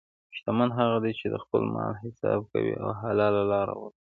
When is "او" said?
2.83-2.89